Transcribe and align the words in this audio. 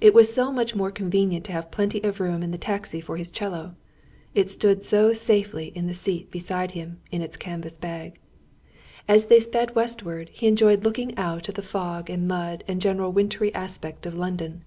It 0.00 0.14
was 0.14 0.34
so 0.34 0.50
much 0.50 0.74
more 0.74 0.90
convenient 0.90 1.44
to 1.44 1.52
have 1.52 1.70
plenty 1.70 2.02
of 2.02 2.18
room 2.18 2.42
in 2.42 2.50
the 2.50 2.58
taxi 2.58 3.00
for 3.00 3.16
his 3.16 3.30
'cello. 3.30 3.76
It 4.34 4.50
stood 4.50 4.82
so 4.82 5.12
safely 5.12 5.72
on 5.76 5.86
the 5.86 5.94
seat 5.94 6.28
beside 6.32 6.72
him, 6.72 6.98
in 7.12 7.22
its 7.22 7.36
canvas 7.36 7.76
bag. 7.76 8.18
As 9.06 9.26
they 9.26 9.38
sped 9.38 9.76
westward 9.76 10.30
he 10.32 10.48
enjoyed 10.48 10.82
looking 10.82 11.16
out 11.16 11.48
at 11.48 11.54
the 11.54 11.62
fog 11.62 12.10
and 12.10 12.26
mud 12.26 12.64
and 12.66 12.80
general 12.82 13.12
wintry 13.12 13.54
aspect 13.54 14.06
of 14.06 14.14
London. 14.16 14.64